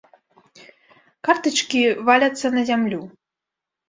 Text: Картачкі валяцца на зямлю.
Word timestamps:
Картачкі 1.29 1.81
валяцца 2.07 2.47
на 2.57 2.63
зямлю. 2.71 3.01